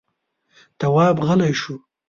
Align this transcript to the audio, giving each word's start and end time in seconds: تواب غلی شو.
تواب 0.79 1.15
غلی 1.27 1.53
شو. 1.61 1.75